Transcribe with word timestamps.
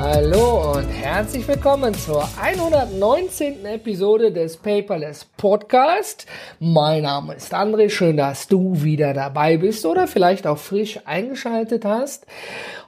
Hallo 0.00 0.76
und 0.76 0.88
herzlich 0.90 1.48
willkommen 1.48 1.92
zur 1.92 2.22
119. 2.40 3.66
Episode 3.66 4.30
des 4.30 4.56
Paperless 4.56 5.24
Podcast. 5.24 6.24
Mein 6.60 7.02
Name 7.02 7.34
ist 7.34 7.52
André, 7.52 7.90
schön, 7.90 8.16
dass 8.16 8.46
du 8.46 8.84
wieder 8.84 9.12
dabei 9.12 9.56
bist 9.56 9.84
oder 9.84 10.06
vielleicht 10.06 10.46
auch 10.46 10.58
frisch 10.58 11.00
eingeschaltet 11.04 11.84
hast. 11.84 12.26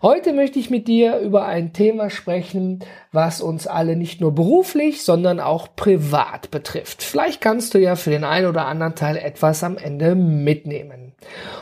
Heute 0.02 0.32
möchte 0.32 0.60
ich 0.60 0.70
mit 0.70 0.86
dir 0.86 1.18
über 1.18 1.46
ein 1.46 1.72
Thema 1.72 2.10
sprechen, 2.10 2.78
was 3.10 3.40
uns 3.40 3.66
alle 3.66 3.96
nicht 3.96 4.20
nur 4.20 4.32
beruflich, 4.32 5.02
sondern 5.02 5.40
auch 5.40 5.66
privat 5.74 6.52
betrifft. 6.52 7.02
Vielleicht 7.02 7.40
kannst 7.40 7.74
du 7.74 7.78
ja 7.78 7.96
für 7.96 8.10
den 8.10 8.22
einen 8.22 8.46
oder 8.46 8.66
anderen 8.66 8.94
Teil 8.94 9.16
etwas 9.16 9.64
am 9.64 9.76
Ende 9.78 10.14
mitnehmen. 10.14 11.12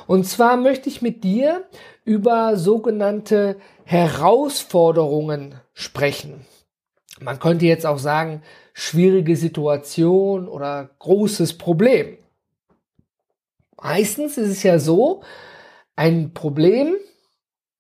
Und 0.07 0.25
zwar 0.25 0.59
möchte 0.59 0.91
ich 0.91 1.03
mit 1.03 1.25
dir 1.25 1.65
über 2.09 2.57
sogenannte 2.57 3.59
Herausforderungen 3.85 5.61
sprechen. 5.75 6.47
Man 7.21 7.39
könnte 7.39 7.67
jetzt 7.67 7.85
auch 7.85 7.99
sagen, 7.99 8.43
schwierige 8.73 9.37
Situation 9.37 10.49
oder 10.49 10.89
großes 11.01 11.59
Problem. 11.59 12.17
Meistens 13.77 14.39
ist 14.39 14.49
es 14.49 14.63
ja 14.63 14.79
so, 14.79 15.23
ein 15.97 16.33
Problem 16.33 16.95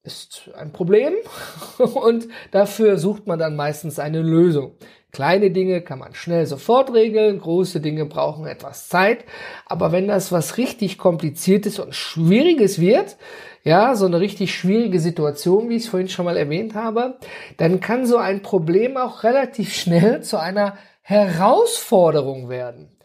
ist 0.08 0.50
ein 0.54 0.72
Problem 0.72 1.14
und 1.78 2.28
dafür 2.50 2.98
sucht 2.98 3.26
man 3.26 3.38
dann 3.38 3.56
meistens 3.56 3.98
eine 3.98 4.22
Lösung. 4.22 4.76
Kleine 5.10 5.50
Dinge 5.50 5.80
kann 5.80 5.98
man 5.98 6.14
schnell 6.14 6.44
sofort 6.44 6.92
regeln, 6.92 7.40
große 7.40 7.80
Dinge 7.80 8.04
brauchen 8.04 8.46
etwas 8.46 8.88
Zeit. 8.88 9.24
Aber 9.64 9.90
wenn 9.90 10.06
das 10.06 10.32
was 10.32 10.58
richtig 10.58 10.98
kompliziertes 10.98 11.78
und 11.78 11.94
schwieriges 11.94 12.78
wird, 12.78 13.16
ja, 13.64 13.94
so 13.94 14.06
eine 14.06 14.20
richtig 14.20 14.54
schwierige 14.54 15.00
Situation, 15.00 15.68
wie 15.68 15.76
ich 15.76 15.84
es 15.84 15.88
vorhin 15.88 16.08
schon 16.08 16.26
mal 16.26 16.36
erwähnt 16.36 16.74
habe, 16.74 17.18
dann 17.56 17.80
kann 17.80 18.06
so 18.06 18.18
ein 18.18 18.42
Problem 18.42 18.96
auch 18.96 19.24
relativ 19.24 19.74
schnell 19.74 20.22
zu 20.22 20.38
einer 20.38 20.76
Herausforderung 21.02 22.50
werden. 22.50 22.98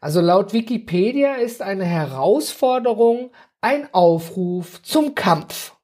Also 0.00 0.20
laut 0.20 0.52
Wikipedia 0.52 1.34
ist 1.34 1.62
eine 1.62 1.84
Herausforderung 1.84 3.30
ein 3.60 3.88
Aufruf 3.92 4.82
zum 4.82 5.14
Kampf. 5.14 5.76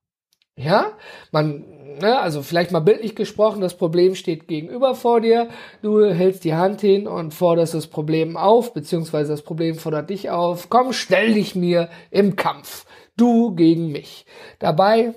Ja, 0.57 0.93
man, 1.31 1.65
ne, 2.01 2.19
also 2.19 2.43
vielleicht 2.43 2.71
mal 2.71 2.81
bildlich 2.81 3.15
gesprochen, 3.15 3.61
das 3.61 3.77
Problem 3.77 4.15
steht 4.15 4.49
gegenüber 4.49 4.95
vor 4.95 5.21
dir, 5.21 5.49
du 5.83 6.05
hältst 6.05 6.45
die 6.45 6.55
Hand 6.55 6.81
hin 6.81 7.07
und 7.07 7.35
forderst 7.35 7.75
das 7.75 7.87
Problem 7.87 8.37
auf, 8.37 8.75
beziehungsweise 8.75 9.33
das 9.33 9.43
Problem 9.43 9.77
fordert 9.77 10.11
dich 10.11 10.31
auf, 10.31 10.69
komm, 10.69 10.93
stell 10.93 11.35
dich 11.35 11.55
mir 11.55 11.89
im 12.11 12.37
Kampf. 12.37 12.85
Du 13.17 13.55
gegen 13.55 13.91
mich. 13.91 14.27
Dabei 14.61 15.15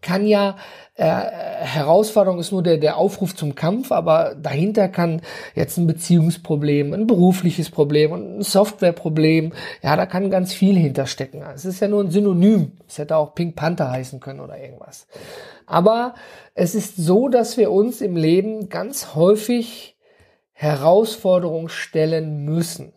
kann 0.00 0.26
ja 0.26 0.56
äh, 0.94 1.04
Herausforderung 1.04 2.38
ist 2.38 2.52
nur 2.52 2.62
der, 2.62 2.78
der 2.78 2.96
Aufruf 2.96 3.36
zum 3.36 3.54
Kampf, 3.54 3.92
aber 3.92 4.34
dahinter 4.34 4.88
kann 4.88 5.22
jetzt 5.54 5.76
ein 5.76 5.86
Beziehungsproblem, 5.86 6.92
ein 6.92 7.06
berufliches 7.06 7.70
Problem 7.70 8.12
und 8.12 8.38
ein 8.38 8.42
Softwareproblem, 8.42 9.52
ja, 9.82 9.96
da 9.96 10.06
kann 10.06 10.30
ganz 10.30 10.52
viel 10.52 10.76
hinterstecken. 10.76 11.42
Es 11.54 11.64
ist 11.64 11.80
ja 11.80 11.88
nur 11.88 12.02
ein 12.02 12.10
Synonym. 12.10 12.72
Es 12.88 12.98
hätte 12.98 13.16
auch 13.16 13.34
Pink 13.34 13.56
Panther 13.56 13.90
heißen 13.90 14.20
können 14.20 14.40
oder 14.40 14.58
irgendwas. 14.58 15.06
Aber 15.66 16.14
es 16.54 16.74
ist 16.74 16.96
so, 16.96 17.28
dass 17.28 17.56
wir 17.56 17.70
uns 17.70 18.00
im 18.00 18.16
Leben 18.16 18.68
ganz 18.68 19.14
häufig 19.14 19.96
Herausforderungen 20.52 21.68
stellen 21.68 22.44
müssen. 22.44 22.92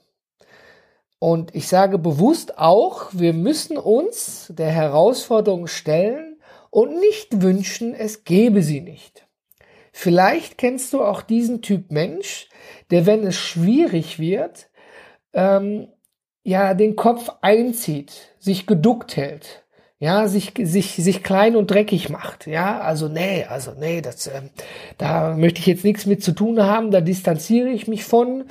Und 1.20 1.54
ich 1.54 1.68
sage 1.68 1.98
bewusst 1.98 2.58
auch, 2.58 3.10
wir 3.12 3.34
müssen 3.34 3.78
uns 3.78 4.54
der 4.56 4.72
Herausforderung 4.72 5.68
stellen 5.68 6.29
und 6.70 7.00
nicht 7.00 7.42
wünschen, 7.42 7.94
es 7.94 8.24
gäbe 8.24 8.62
sie 8.62 8.82
nicht. 8.82 9.28
Vielleicht 9.92 10.58
kennst 10.58 10.94
du 10.94 11.02
auch 11.02 11.22
diesen 11.22 11.62
Typ 11.62 11.92
Mensch, 11.92 12.48
der, 12.92 13.06
wenn 13.06 13.26
es 13.26 13.36
schwierig 13.36 14.20
wird, 14.20 14.70
ähm, 15.34 15.88
ja, 16.44 16.74
den 16.74 16.96
Kopf 16.96 17.30
einzieht, 17.42 18.34
sich 18.40 18.66
geduckt 18.66 19.18
hält, 19.18 19.66
ja, 20.00 20.28
sich, 20.28 20.54
sich, 20.62 20.96
sich 20.96 21.24
klein 21.24 21.56
und 21.56 21.70
dreckig 21.70 22.10
macht, 22.10 22.48
ja, 22.48 22.80
also 22.80 23.10
nee, 23.10 23.46
also 23.50 23.72
nee, 23.78 24.02
das, 24.02 24.28
äh, 24.28 24.42
da 24.98 25.36
möchte 25.36 25.60
ich 25.60 25.66
jetzt 25.66 25.84
nichts 25.84 26.06
mit 26.06 26.24
zu 26.24 26.32
tun 26.32 26.64
haben, 26.64 26.92
da 26.92 27.02
distanziere 27.02 27.70
ich 27.70 27.88
mich 27.88 28.06
von, 28.06 28.46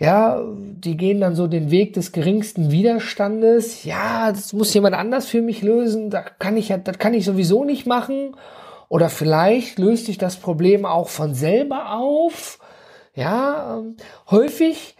ja, 0.00 0.42
die 0.56 0.96
gehen 0.96 1.20
dann 1.20 1.34
so 1.34 1.46
den 1.46 1.70
Weg 1.70 1.92
des 1.92 2.12
geringsten 2.12 2.70
Widerstandes. 2.70 3.84
Ja, 3.84 4.32
das 4.32 4.54
muss 4.54 4.72
jemand 4.72 4.96
anders 4.96 5.26
für 5.26 5.42
mich 5.42 5.60
lösen. 5.60 6.08
Da 6.08 6.22
kann 6.22 6.56
ich 6.56 6.70
ja, 6.70 6.78
das 6.78 6.98
kann 6.98 7.12
ich 7.12 7.26
sowieso 7.26 7.64
nicht 7.64 7.86
machen. 7.86 8.34
Oder 8.88 9.10
vielleicht 9.10 9.78
löst 9.78 10.06
sich 10.06 10.16
das 10.16 10.36
Problem 10.36 10.86
auch 10.86 11.10
von 11.10 11.34
selber 11.34 11.92
auf. 11.92 12.60
Ja, 13.14 13.76
ähm, 13.76 13.96
häufig 14.30 14.96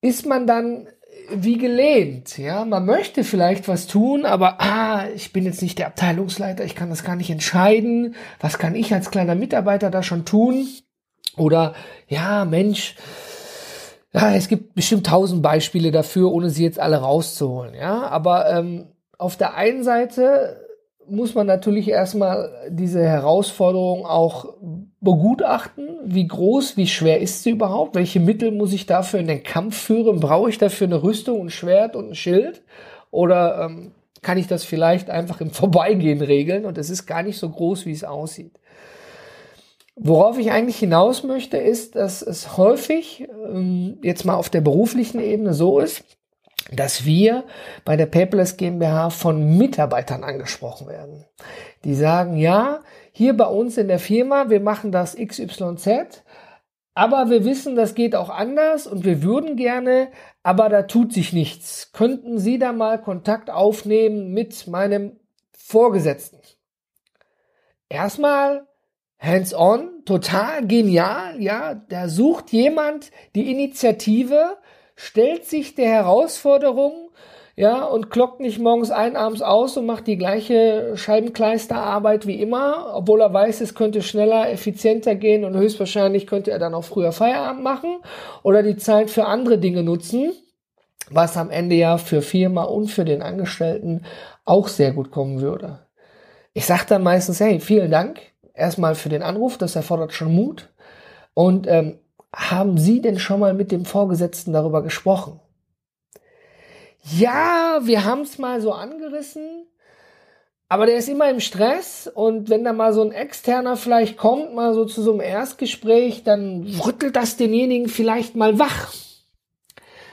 ist 0.00 0.26
man 0.26 0.48
dann 0.48 0.88
wie 1.30 1.58
gelähmt. 1.58 2.38
Ja, 2.38 2.64
man 2.64 2.86
möchte 2.86 3.24
vielleicht 3.24 3.68
was 3.68 3.86
tun, 3.86 4.24
aber 4.24 4.60
ah, 4.60 5.06
ich 5.14 5.32
bin 5.32 5.44
jetzt 5.44 5.62
nicht 5.62 5.78
der 5.78 5.88
Abteilungsleiter, 5.88 6.64
ich 6.64 6.74
kann 6.74 6.90
das 6.90 7.04
gar 7.04 7.16
nicht 7.16 7.30
entscheiden. 7.30 8.14
Was 8.40 8.58
kann 8.58 8.74
ich 8.74 8.92
als 8.92 9.10
kleiner 9.10 9.34
Mitarbeiter 9.34 9.90
da 9.90 10.02
schon 10.02 10.24
tun? 10.24 10.68
Oder 11.36 11.74
ja, 12.08 12.44
Mensch, 12.44 12.96
ja, 14.12 14.34
es 14.34 14.48
gibt 14.48 14.74
bestimmt 14.74 15.06
tausend 15.06 15.42
Beispiele 15.42 15.90
dafür, 15.90 16.32
ohne 16.32 16.50
sie 16.50 16.64
jetzt 16.64 16.80
alle 16.80 16.96
rauszuholen. 16.98 17.74
Ja, 17.74 18.06
aber 18.08 18.50
ähm, 18.50 18.86
auf 19.18 19.36
der 19.36 19.54
einen 19.54 19.84
Seite 19.84 20.65
muss 21.08 21.34
man 21.34 21.46
natürlich 21.46 21.88
erstmal 21.88 22.50
diese 22.70 23.02
Herausforderung 23.02 24.06
auch 24.06 24.54
begutachten. 25.00 25.88
Wie 26.04 26.26
groß, 26.26 26.76
wie 26.76 26.86
schwer 26.86 27.20
ist 27.20 27.42
sie 27.42 27.50
überhaupt? 27.50 27.94
Welche 27.94 28.20
Mittel 28.20 28.50
muss 28.52 28.72
ich 28.72 28.86
dafür 28.86 29.20
in 29.20 29.26
den 29.26 29.42
Kampf 29.42 29.76
führen? 29.76 30.20
Brauche 30.20 30.50
ich 30.50 30.58
dafür 30.58 30.86
eine 30.86 31.02
Rüstung, 31.02 31.46
ein 31.46 31.50
Schwert 31.50 31.96
und 31.96 32.10
ein 32.10 32.14
Schild? 32.14 32.62
Oder 33.10 33.64
ähm, 33.64 33.92
kann 34.22 34.38
ich 34.38 34.46
das 34.46 34.64
vielleicht 34.64 35.10
einfach 35.10 35.40
im 35.40 35.50
Vorbeigehen 35.52 36.20
regeln 36.20 36.64
und 36.64 36.78
es 36.78 36.90
ist 36.90 37.06
gar 37.06 37.22
nicht 37.22 37.38
so 37.38 37.48
groß, 37.48 37.86
wie 37.86 37.92
es 37.92 38.04
aussieht? 38.04 38.52
Worauf 39.98 40.38
ich 40.38 40.50
eigentlich 40.50 40.76
hinaus 40.76 41.22
möchte, 41.22 41.56
ist, 41.56 41.96
dass 41.96 42.20
es 42.20 42.58
häufig 42.58 43.26
ähm, 43.48 43.98
jetzt 44.02 44.24
mal 44.26 44.34
auf 44.34 44.50
der 44.50 44.60
beruflichen 44.60 45.20
Ebene 45.20 45.54
so 45.54 45.78
ist, 45.78 46.04
dass 46.72 47.04
wir 47.04 47.44
bei 47.84 47.96
der 47.96 48.06
Paperless 48.06 48.56
GmbH 48.56 49.10
von 49.10 49.56
Mitarbeitern 49.56 50.24
angesprochen 50.24 50.88
werden. 50.88 51.24
Die 51.84 51.94
sagen, 51.94 52.36
ja, 52.36 52.80
hier 53.12 53.36
bei 53.36 53.46
uns 53.46 53.78
in 53.78 53.88
der 53.88 53.98
Firma, 53.98 54.50
wir 54.50 54.60
machen 54.60 54.92
das 54.92 55.16
XYZ, 55.16 56.22
aber 56.94 57.30
wir 57.30 57.44
wissen, 57.44 57.76
das 57.76 57.94
geht 57.94 58.14
auch 58.14 58.30
anders 58.30 58.86
und 58.86 59.04
wir 59.04 59.22
würden 59.22 59.56
gerne, 59.56 60.08
aber 60.42 60.68
da 60.68 60.82
tut 60.82 61.12
sich 61.12 61.32
nichts. 61.32 61.92
Könnten 61.92 62.38
Sie 62.38 62.58
da 62.58 62.72
mal 62.72 63.00
Kontakt 63.00 63.50
aufnehmen 63.50 64.32
mit 64.32 64.66
meinem 64.66 65.20
Vorgesetzten? 65.52 66.38
Erstmal 67.88 68.66
hands-on, 69.18 70.04
total 70.04 70.66
genial, 70.66 71.40
ja, 71.40 71.74
da 71.74 72.08
sucht 72.08 72.52
jemand 72.52 73.10
die 73.34 73.50
Initiative, 73.50 74.56
stellt 74.96 75.44
sich 75.44 75.74
der 75.74 75.88
Herausforderung, 75.88 77.10
ja, 77.58 77.84
und 77.84 78.10
klockt 78.10 78.40
nicht 78.40 78.58
morgens 78.58 78.90
ein, 78.90 79.16
abends 79.16 79.40
aus 79.40 79.78
und 79.78 79.86
macht 79.86 80.06
die 80.06 80.18
gleiche 80.18 80.92
Scheibenkleisterarbeit 80.94 82.26
wie 82.26 82.40
immer, 82.40 82.92
obwohl 82.94 83.22
er 83.22 83.32
weiß, 83.32 83.62
es 83.62 83.74
könnte 83.74 84.02
schneller, 84.02 84.50
effizienter 84.50 85.14
gehen 85.14 85.42
und 85.42 85.56
höchstwahrscheinlich 85.56 86.26
könnte 86.26 86.50
er 86.50 86.58
dann 86.58 86.74
auch 86.74 86.84
früher 86.84 87.12
Feierabend 87.12 87.62
machen 87.62 87.96
oder 88.42 88.62
die 88.62 88.76
Zeit 88.76 89.10
für 89.10 89.24
andere 89.24 89.56
Dinge 89.56 89.82
nutzen, 89.82 90.32
was 91.08 91.38
am 91.38 91.48
Ende 91.48 91.76
ja 91.76 91.96
für 91.96 92.20
Firma 92.20 92.64
und 92.64 92.88
für 92.88 93.06
den 93.06 93.22
Angestellten 93.22 94.04
auch 94.44 94.68
sehr 94.68 94.92
gut 94.92 95.10
kommen 95.10 95.40
würde. 95.40 95.78
Ich 96.52 96.66
sage 96.66 96.84
dann 96.88 97.02
meistens, 97.02 97.40
hey, 97.40 97.58
vielen 97.60 97.90
Dank, 97.90 98.20
erstmal 98.52 98.94
für 98.94 99.08
den 99.08 99.22
Anruf, 99.22 99.56
das 99.56 99.76
erfordert 99.76 100.12
schon 100.12 100.34
Mut. 100.34 100.68
Und 101.32 101.66
ähm, 101.68 102.00
haben 102.34 102.78
Sie 102.78 103.00
denn 103.00 103.18
schon 103.18 103.40
mal 103.40 103.54
mit 103.54 103.72
dem 103.72 103.84
Vorgesetzten 103.84 104.52
darüber 104.52 104.82
gesprochen? 104.82 105.40
Ja, 107.02 107.80
wir 107.84 108.04
haben 108.04 108.22
es 108.22 108.38
mal 108.38 108.60
so 108.60 108.72
angerissen, 108.72 109.66
aber 110.68 110.86
der 110.86 110.96
ist 110.96 111.08
immer 111.08 111.30
im 111.30 111.38
Stress 111.38 112.10
und 112.12 112.48
wenn 112.50 112.64
da 112.64 112.72
mal 112.72 112.92
so 112.92 113.02
ein 113.02 113.12
externer 113.12 113.76
vielleicht 113.76 114.16
kommt, 114.16 114.54
mal 114.54 114.74
so 114.74 114.84
zu 114.84 115.02
so 115.02 115.12
einem 115.12 115.20
Erstgespräch, 115.20 116.24
dann 116.24 116.66
rüttelt 116.84 117.14
das 117.14 117.36
denjenigen 117.36 117.88
vielleicht 117.88 118.34
mal 118.34 118.58
wach. 118.58 118.92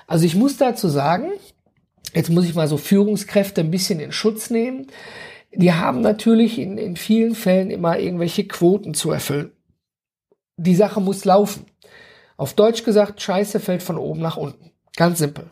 Also 0.06 0.25
ich 0.25 0.36
muss 0.36 0.57
dazu 0.57 0.88
sagen, 0.88 1.31
jetzt 2.13 2.30
muss 2.30 2.45
ich 2.45 2.54
mal 2.54 2.68
so 2.68 2.77
Führungskräfte 2.77 3.62
ein 3.62 3.71
bisschen 3.71 4.00
in 4.00 4.12
Schutz 4.12 4.51
nehmen. 4.51 4.88
Die 5.51 5.74
haben 5.74 6.01
natürlich 6.01 6.60
in, 6.60 6.77
in 6.77 6.95
vielen 6.95 7.33
Fällen 7.33 7.71
immer 7.71 7.98
irgendwelche 7.98 8.48
Quoten 8.48 8.94
zu 8.94 9.10
erfüllen. 9.10 9.51
Die 10.57 10.75
Sache 10.75 11.01
muss 11.01 11.25
laufen. 11.25 11.65
Auf 12.44 12.56
Deutsch 12.56 12.84
gesagt, 12.84 13.22
Scheiße 13.22 13.62
fällt 13.62 13.81
von 13.81 13.98
oben 13.98 14.19
nach 14.19 14.36
unten. 14.36 14.72
Ganz 14.98 15.19
simpel. 15.19 15.50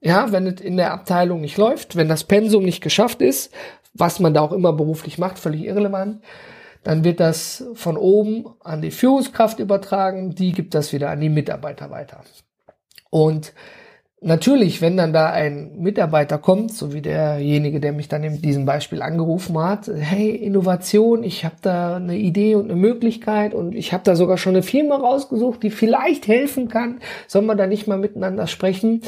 Ja, 0.00 0.32
wenn 0.32 0.48
es 0.48 0.60
in 0.60 0.76
der 0.76 0.92
Abteilung 0.92 1.40
nicht 1.40 1.56
läuft, 1.56 1.94
wenn 1.94 2.08
das 2.08 2.24
Pensum 2.24 2.64
nicht 2.64 2.82
geschafft 2.82 3.22
ist, 3.22 3.54
was 3.94 4.18
man 4.18 4.34
da 4.34 4.40
auch 4.40 4.50
immer 4.50 4.72
beruflich 4.72 5.18
macht, 5.18 5.38
völlig 5.38 5.62
irrelevant, 5.62 6.20
dann 6.82 7.04
wird 7.04 7.20
das 7.20 7.64
von 7.74 7.96
oben 7.96 8.46
an 8.58 8.82
die 8.82 8.90
Führungskraft 8.90 9.60
übertragen, 9.60 10.34
die 10.34 10.50
gibt 10.50 10.74
das 10.74 10.92
wieder 10.92 11.10
an 11.10 11.20
die 11.20 11.28
Mitarbeiter 11.28 11.92
weiter. 11.92 12.24
Und 13.08 13.52
natürlich, 14.22 14.80
wenn 14.80 14.96
dann 14.96 15.12
da 15.12 15.30
ein 15.30 15.72
Mitarbeiter 15.78 16.38
kommt, 16.38 16.72
so 16.72 16.92
wie 16.92 17.02
derjenige, 17.02 17.80
der 17.80 17.92
mich 17.92 18.08
dann 18.08 18.22
in 18.24 18.40
diesem 18.40 18.64
Beispiel 18.64 19.02
angerufen 19.02 19.58
hat, 19.58 19.88
hey, 19.88 20.30
Innovation, 20.30 21.24
ich 21.24 21.44
habe 21.44 21.56
da 21.60 21.96
eine 21.96 22.16
Idee 22.16 22.54
und 22.54 22.70
eine 22.70 22.76
Möglichkeit 22.76 23.52
und 23.54 23.74
ich 23.74 23.92
habe 23.92 24.04
da 24.04 24.16
sogar 24.16 24.38
schon 24.38 24.54
eine 24.54 24.62
Firma 24.62 24.96
rausgesucht, 24.96 25.62
die 25.62 25.70
vielleicht 25.70 26.26
helfen 26.28 26.68
kann, 26.68 27.00
soll 27.26 27.42
man 27.42 27.58
da 27.58 27.66
nicht 27.66 27.86
mal 27.86 27.98
miteinander 27.98 28.46
sprechen, 28.46 29.02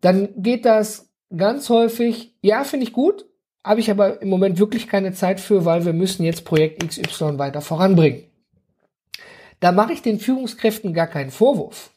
dann 0.00 0.28
geht 0.36 0.64
das 0.64 1.10
ganz 1.34 1.68
häufig, 1.68 2.34
ja, 2.42 2.64
finde 2.64 2.84
ich 2.84 2.92
gut, 2.92 3.26
habe 3.64 3.80
ich 3.80 3.90
aber 3.90 4.22
im 4.22 4.28
Moment 4.28 4.58
wirklich 4.58 4.86
keine 4.86 5.12
Zeit 5.12 5.40
für, 5.40 5.64
weil 5.64 5.84
wir 5.84 5.92
müssen 5.92 6.24
jetzt 6.24 6.44
Projekt 6.44 6.86
XY 6.86 7.38
weiter 7.38 7.60
voranbringen. 7.60 8.24
Da 9.60 9.72
mache 9.72 9.92
ich 9.92 10.00
den 10.00 10.18
Führungskräften 10.18 10.94
gar 10.94 11.06
keinen 11.06 11.30
Vorwurf 11.30 11.90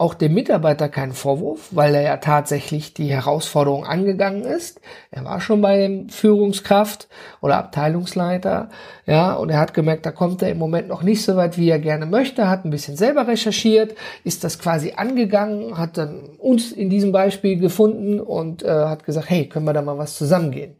auch 0.00 0.14
dem 0.14 0.32
Mitarbeiter 0.32 0.88
keinen 0.88 1.12
Vorwurf, 1.12 1.68
weil 1.72 1.94
er 1.94 2.00
ja 2.00 2.16
tatsächlich 2.16 2.94
die 2.94 3.12
Herausforderung 3.12 3.84
angegangen 3.84 4.44
ist. 4.44 4.80
Er 5.10 5.26
war 5.26 5.42
schon 5.42 5.60
bei 5.60 5.76
dem 5.76 6.08
Führungskraft 6.08 7.06
oder 7.42 7.58
Abteilungsleiter, 7.58 8.70
ja, 9.04 9.34
und 9.34 9.50
er 9.50 9.58
hat 9.58 9.74
gemerkt, 9.74 10.06
da 10.06 10.10
kommt 10.10 10.40
er 10.40 10.48
im 10.48 10.56
Moment 10.56 10.88
noch 10.88 11.02
nicht 11.02 11.22
so 11.22 11.36
weit, 11.36 11.58
wie 11.58 11.68
er 11.68 11.78
gerne 11.78 12.06
möchte, 12.06 12.48
hat 12.48 12.64
ein 12.64 12.70
bisschen 12.70 12.96
selber 12.96 13.28
recherchiert, 13.28 13.94
ist 14.24 14.42
das 14.42 14.58
quasi 14.58 14.94
angegangen, 14.96 15.76
hat 15.76 15.98
dann 15.98 16.30
uns 16.38 16.72
in 16.72 16.88
diesem 16.88 17.12
Beispiel 17.12 17.58
gefunden 17.58 18.20
und 18.20 18.62
äh, 18.62 18.70
hat 18.70 19.04
gesagt, 19.04 19.28
hey, 19.28 19.50
können 19.50 19.66
wir 19.66 19.74
da 19.74 19.82
mal 19.82 19.98
was 19.98 20.16
zusammengehen. 20.16 20.76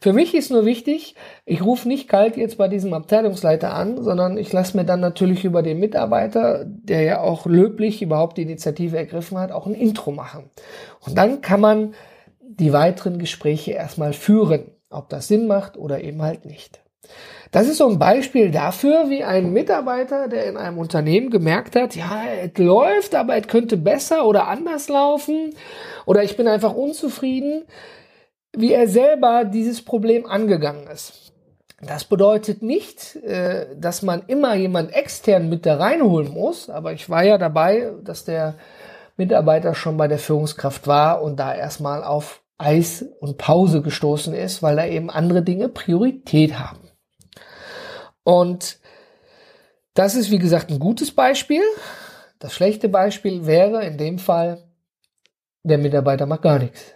Für 0.00 0.12
mich 0.12 0.34
ist 0.34 0.50
nur 0.50 0.66
wichtig, 0.66 1.14
ich 1.46 1.64
rufe 1.64 1.88
nicht 1.88 2.08
kalt 2.08 2.36
jetzt 2.36 2.58
bei 2.58 2.68
diesem 2.68 2.92
Abteilungsleiter 2.92 3.72
an, 3.72 4.02
sondern 4.02 4.36
ich 4.36 4.52
lasse 4.52 4.76
mir 4.76 4.84
dann 4.84 5.00
natürlich 5.00 5.44
über 5.44 5.62
den 5.62 5.80
Mitarbeiter, 5.80 6.64
der 6.66 7.02
ja 7.02 7.20
auch 7.20 7.46
löblich 7.46 8.02
überhaupt 8.02 8.36
die 8.36 8.42
Initiative 8.42 8.96
ergriffen 8.96 9.38
hat, 9.38 9.50
auch 9.50 9.66
ein 9.66 9.74
Intro 9.74 10.12
machen. 10.12 10.50
Und 11.00 11.16
dann 11.16 11.40
kann 11.40 11.60
man 11.60 11.94
die 12.40 12.72
weiteren 12.72 13.18
Gespräche 13.18 13.72
erstmal 13.72 14.12
führen, 14.12 14.70
ob 14.90 15.08
das 15.08 15.28
Sinn 15.28 15.46
macht 15.46 15.76
oder 15.76 16.02
eben 16.02 16.22
halt 16.22 16.44
nicht. 16.44 16.80
Das 17.50 17.68
ist 17.68 17.78
so 17.78 17.88
ein 17.88 17.98
Beispiel 17.98 18.50
dafür, 18.50 19.10
wie 19.10 19.22
ein 19.22 19.52
Mitarbeiter, 19.52 20.28
der 20.28 20.46
in 20.46 20.56
einem 20.56 20.78
Unternehmen 20.78 21.30
gemerkt 21.30 21.76
hat, 21.76 21.94
ja, 21.94 22.24
es 22.42 22.58
läuft, 22.58 23.14
aber 23.14 23.36
es 23.36 23.46
könnte 23.46 23.76
besser 23.76 24.26
oder 24.26 24.48
anders 24.48 24.88
laufen 24.88 25.54
oder 26.04 26.24
ich 26.24 26.36
bin 26.36 26.48
einfach 26.48 26.74
unzufrieden, 26.74 27.62
wie 28.56 28.72
er 28.72 28.88
selber 28.88 29.44
dieses 29.44 29.84
Problem 29.84 30.26
angegangen 30.26 30.86
ist. 30.86 31.32
Das 31.80 32.04
bedeutet 32.04 32.62
nicht, 32.62 33.16
äh, 33.16 33.76
dass 33.76 34.02
man 34.02 34.22
immer 34.26 34.54
jemand 34.54 34.94
extern 34.94 35.48
mit 35.48 35.66
da 35.66 35.76
reinholen 35.76 36.32
muss, 36.32 36.70
aber 36.70 36.92
ich 36.92 37.10
war 37.10 37.24
ja 37.24 37.36
dabei, 37.36 37.92
dass 38.02 38.24
der 38.24 38.54
Mitarbeiter 39.16 39.74
schon 39.74 39.96
bei 39.96 40.08
der 40.08 40.18
Führungskraft 40.18 40.86
war 40.86 41.22
und 41.22 41.38
da 41.38 41.54
erstmal 41.54 42.02
auf 42.02 42.42
Eis 42.58 43.04
und 43.20 43.38
Pause 43.38 43.82
gestoßen 43.82 44.34
ist, 44.34 44.62
weil 44.62 44.76
da 44.76 44.86
eben 44.86 45.10
andere 45.10 45.42
Dinge 45.42 45.68
Priorität 45.68 46.58
haben. 46.58 46.90
Und 48.22 48.78
das 49.94 50.14
ist, 50.14 50.30
wie 50.30 50.38
gesagt, 50.38 50.70
ein 50.70 50.78
gutes 50.78 51.12
Beispiel. 51.12 51.62
Das 52.38 52.52
schlechte 52.52 52.88
Beispiel 52.88 53.46
wäre 53.46 53.84
in 53.84 53.98
dem 53.98 54.18
Fall, 54.18 54.64
der 55.62 55.78
Mitarbeiter 55.78 56.26
macht 56.26 56.42
gar 56.42 56.58
nichts. 56.58 56.94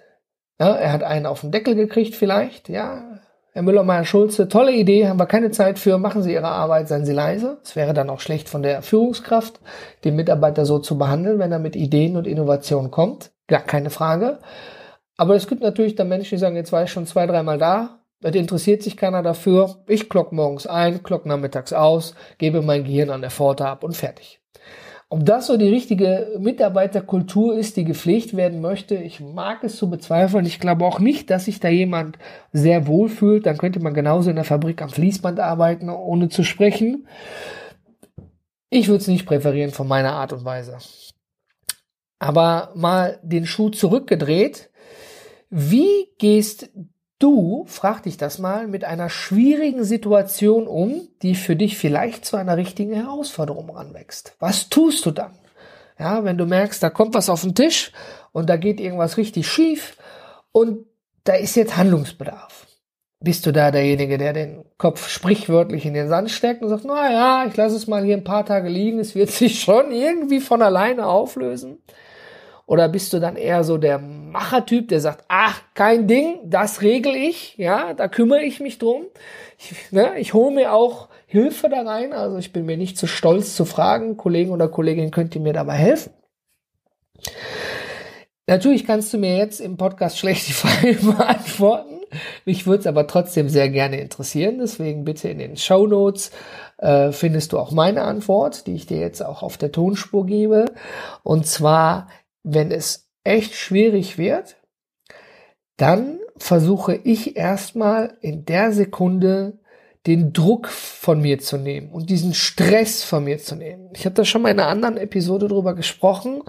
Ja, 0.61 0.75
er 0.75 0.93
hat 0.93 1.03
einen 1.03 1.27
auf 1.27 1.43
den 1.43 1.53
Deckel 1.53 1.75
gekriegt 1.75 2.17
vielleicht, 2.17 2.69
ja. 2.69 3.21
Herr 3.53 3.63
Müller-Meyer-Schulze, 3.63 4.49
tolle 4.49 4.73
Idee, 4.73 5.09
haben 5.09 5.19
wir 5.19 5.27
keine 5.27 5.51
Zeit 5.51 5.79
für, 5.79 5.99
machen 5.99 6.23
Sie 6.23 6.33
Ihre 6.33 6.49
Arbeit, 6.49 6.89
seien 6.89 7.05
Sie 7.05 7.13
leise. 7.13 7.59
Es 7.65 7.77
wäre 7.77 7.95
dann 7.95 8.11
auch 8.11 8.21
schlecht 8.21 8.49
von 8.49 8.63
der 8.63 8.83
Führungskraft, 8.83 9.61
den 10.05 10.17
Mitarbeiter 10.17 10.67
so 10.67 10.79
zu 10.79 10.99
behandeln, 10.99 11.39
wenn 11.39 11.53
er 11.53 11.59
mit 11.59 11.75
Ideen 11.75 12.17
und 12.17 12.27
Innovationen 12.27 12.91
kommt. 12.91 13.31
Gar 13.47 13.63
keine 13.63 13.91
Frage. 13.91 14.39
Aber 15.17 15.35
es 15.35 15.49
gibt 15.49 15.63
natürlich 15.63 15.95
dann 15.97 16.09
Menschen, 16.09 16.37
die 16.37 16.41
sagen, 16.41 16.57
jetzt 16.57 16.73
war 16.73 16.85
ich 16.85 16.91
schon 16.91 17.07
zwei, 17.07 17.27
dreimal 17.27 17.59
da, 17.59 17.99
es 18.21 18.35
interessiert 18.35 18.83
sich 18.83 18.97
keiner 18.97 19.23
dafür. 19.23 19.77
Ich 19.87 20.09
klock 20.09 20.33
morgens 20.33 20.67
ein, 20.67 21.03
klock 21.05 21.25
nachmittags 21.25 21.73
aus, 21.73 22.15
gebe 22.39 22.63
mein 22.63 22.85
Gehirn 22.85 23.11
an 23.11 23.21
der 23.21 23.31
Pforte 23.31 23.67
ab 23.67 23.85
und 23.85 23.97
fertig. 23.97 24.41
Ob 25.11 25.25
das 25.25 25.47
so 25.47 25.57
die 25.57 25.69
richtige 25.69 26.37
Mitarbeiterkultur 26.39 27.57
ist, 27.57 27.79
die 27.79 27.85
gepflegt 27.85 28.37
werden 28.37 28.61
möchte, 28.61 28.95
ich 28.95 29.21
mag 29.21 29.65
es 29.65 29.77
zu 29.77 29.89
bezweifeln. 29.89 30.45
Ich 30.45 30.61
glaube 30.61 30.85
auch 30.85 30.99
nicht, 30.99 31.31
dass 31.31 31.47
sich 31.47 31.61
da 31.61 31.69
jemand 31.69 32.19
sehr 32.53 32.87
wohl 32.87 33.09
fühlt. 33.09 33.47
Dann 33.47 33.57
könnte 33.57 33.81
man 33.81 33.95
genauso 33.95 34.29
in 34.29 34.37
der 34.37 34.45
Fabrik 34.45 34.83
am 34.83 34.91
Fließband 34.91 35.41
arbeiten, 35.41 35.89
ohne 35.89 36.29
zu 36.29 36.45
sprechen. 36.45 37.09
Ich 38.69 38.89
würde 38.89 39.01
es 39.01 39.09
nicht 39.09 39.25
präferieren 39.25 39.71
von 39.71 39.89
meiner 39.89 40.13
Art 40.13 40.35
und 40.35 40.45
Weise. 40.45 40.77
Aber 42.19 42.73
mal 42.75 43.19
den 43.23 43.47
Schuh 43.47 43.71
zurückgedreht. 43.71 44.69
Wie 45.49 46.09
gehst 46.19 46.69
Du, 47.19 47.65
frag 47.67 48.05
dich 48.05 48.17
das 48.17 48.39
mal, 48.39 48.69
mit 48.69 48.85
einer 48.85 49.11
schwierigen 49.11 49.83
Situation 49.83 50.69
um, 50.69 51.09
die 51.23 51.35
für 51.35 51.57
dich 51.57 51.77
vielleicht 51.77 52.25
zu 52.25 52.37
einer 52.37 52.57
richtigen 52.57 52.93
Herausforderung 52.93 53.71
ranwächst. 53.71 54.37
Was 54.39 54.69
tust 54.69 55.05
du 55.05 55.11
dann? 55.11 55.33
Ja, 55.99 56.23
wenn 56.23 56.39
du 56.39 56.47
merkst, 56.47 56.81
da 56.81 56.91
kommt 56.91 57.15
was 57.15 57.29
auf 57.29 57.41
den 57.41 57.57
Tisch 57.57 57.91
und 58.31 58.49
da 58.49 58.57
geht 58.57 58.79
irgendwas 58.79 59.17
richtig 59.17 59.49
schief 59.49 59.97
und 60.53 60.87
da 61.25 61.35
ist 61.35 61.57
jetzt 61.57 61.77
Handlungsbedarf. 61.77 62.67
Bist 63.19 63.47
du 63.47 63.53
da 63.53 63.73
derjenige, 63.73 64.17
der 64.17 64.33
den 64.33 64.65
Kopf 64.79 65.09
sprichwörtlich 65.09 65.85
in 65.85 65.95
den 65.95 66.09
Sand 66.09 66.31
steckt 66.31 66.63
und 66.63 66.69
sagt, 66.69 66.85
na 66.85 67.11
ja, 67.11 67.47
ich 67.49 67.57
lasse 67.57 67.75
es 67.75 67.89
mal 67.89 68.05
hier 68.05 68.17
ein 68.17 68.23
paar 68.23 68.47
Tage 68.47 68.69
liegen, 68.69 69.01
es 69.01 69.17
wird 69.17 69.31
sich 69.31 69.61
schon 69.61 69.91
irgendwie 69.91 70.39
von 70.39 70.63
alleine 70.63 71.09
auflösen? 71.09 71.79
Oder 72.69 72.91
bist 72.91 73.15
du 73.15 73.19
dann 73.19 73.37
eher 73.37 73.65
so 73.65 73.79
der 73.79 73.99
Machertyp, 73.99 74.89
der 74.89 75.01
sagt, 75.01 75.25
ach, 75.29 75.63
kein 75.73 76.07
Ding, 76.07 76.39
das 76.45 76.83
regel 76.83 77.17
ich, 77.17 77.57
ja, 77.57 77.95
da 77.95 78.09
kümmere 78.09 78.43
ich 78.43 78.61
mich 78.61 78.79
drum. 78.79 79.07
Ich, 79.57 79.91
ne, 79.91 80.19
ich 80.19 80.35
hole 80.35 80.55
mir 80.55 80.75
auch 80.75 81.09
Hilfe 81.27 81.71
da 81.71 81.81
rein, 81.81 82.13
also 82.13 82.37
ich 82.37 82.53
bin 82.53 82.67
mir 82.67 82.77
nicht 82.77 82.99
zu 82.99 83.07
so 83.07 83.13
stolz 83.13 83.57
zu 83.57 83.65
fragen, 83.65 84.19
Kollegen 84.19 84.51
oder 84.51 84.69
Kollegin, 84.69 85.11
könnt 85.11 85.35
ihr 85.35 85.41
mir 85.41 85.55
dabei 85.55 85.77
helfen? 85.77 86.13
Natürlich 88.47 88.87
kannst 88.87 89.15
du 89.15 89.19
mir 89.19 89.39
jetzt 89.39 89.61
im 89.61 89.79
Podcast 89.79 90.19
schlecht 90.19 90.47
die 90.49 90.53
Frage 90.53 90.95
beantworten. 90.95 92.01
Mich 92.45 92.67
würde 92.67 92.81
es 92.81 92.87
aber 92.87 93.07
trotzdem 93.07 93.49
sehr 93.49 93.71
gerne 93.71 93.99
interessieren. 93.99 94.59
Deswegen 94.59 95.05
bitte 95.05 95.31
in 95.31 95.39
den 95.39 95.57
Show 95.57 95.87
Notes 95.87 96.33
äh, 96.79 97.13
findest 97.13 97.53
du 97.53 97.59
auch 97.59 97.71
meine 97.71 98.03
Antwort, 98.03 98.67
die 98.67 98.75
ich 98.75 98.87
dir 98.87 98.99
jetzt 98.99 99.23
auch 99.23 99.43
auf 99.43 99.57
der 99.57 99.73
Tonspur 99.73 100.27
gebe. 100.27 100.67
Und 101.23 101.47
zwar 101.47 102.09
wenn 102.43 102.71
es 102.71 103.09
echt 103.25 103.55
schwierig 103.55 104.19
wird, 104.19 104.57
dann 105.77 106.19
versuche 106.37 106.95
ich 106.95 107.37
erstmal 107.37 108.17
in 108.21 108.45
der 108.45 108.73
Sekunde 108.73 109.59
den 110.07 110.33
Druck 110.33 110.69
von 110.69 111.21
mir 111.21 111.39
zu 111.39 111.59
nehmen 111.59 111.91
und 111.91 112.09
diesen 112.09 112.33
Stress 112.33 113.05
von 113.05 113.25
mir 113.25 113.39
zu 113.39 113.57
nehmen. 113.57 113.91
Ich 113.95 114.05
habe 114.07 114.15
da 114.15 114.25
schon 114.25 114.43
mal 114.43 114.51
in 114.51 114.59
einer 114.59 114.71
anderen 114.71 114.97
Episode 114.97 115.49
drüber 115.49 115.75
gesprochen, 115.75 116.43